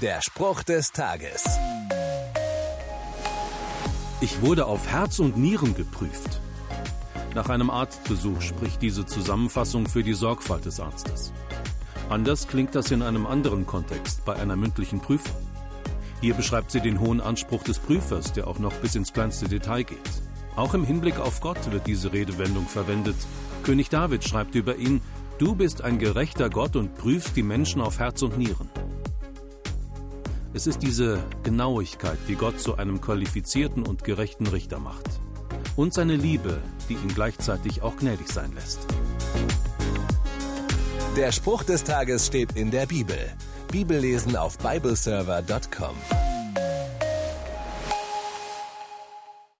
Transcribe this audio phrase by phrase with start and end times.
[0.00, 1.44] Der Spruch des Tages.
[4.22, 6.40] Ich wurde auf Herz und Nieren geprüft.
[7.34, 11.34] Nach einem Arztbesuch spricht diese Zusammenfassung für die Sorgfalt des Arztes.
[12.08, 15.36] Anders klingt das in einem anderen Kontext, bei einer mündlichen Prüfung.
[16.22, 19.82] Hier beschreibt sie den hohen Anspruch des Prüfers, der auch noch bis ins kleinste Detail
[19.82, 19.98] geht.
[20.56, 23.16] Auch im Hinblick auf Gott wird diese Redewendung verwendet.
[23.64, 25.02] König David schreibt über ihn,
[25.36, 28.70] Du bist ein gerechter Gott und prüfst die Menschen auf Herz und Nieren.
[30.52, 35.20] Es ist diese Genauigkeit, die Gott zu einem qualifizierten und gerechten Richter macht.
[35.76, 36.58] Und seine Liebe,
[36.88, 38.80] die ihn gleichzeitig auch gnädig sein lässt.
[41.16, 43.18] Der Spruch des Tages steht in der Bibel.
[43.70, 46.29] Bibellesen auf bibleserver.com.